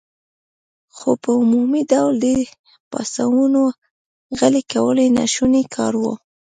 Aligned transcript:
خو 0.95 1.09
په 1.23 1.29
عمومي 1.41 1.81
ډول 1.91 2.13
د 2.19 2.23
دې 2.23 2.37
پاڅونونو 2.91 3.63
غلي 4.39 4.63
کول 4.71 4.97
ناشوني 5.17 5.63
کار 5.75 5.93
و. 6.01 6.03